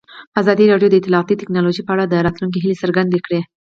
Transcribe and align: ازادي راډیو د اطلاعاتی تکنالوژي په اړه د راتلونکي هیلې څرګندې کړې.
ازادي 0.41 0.65
راډیو 0.71 0.91
د 0.91 0.95
اطلاعاتی 1.01 1.39
تکنالوژي 1.41 1.81
په 1.85 1.91
اړه 1.95 2.05
د 2.07 2.13
راتلونکي 2.25 2.59
هیلې 2.59 2.81
څرګندې 2.83 3.19
کړې. 3.25 3.39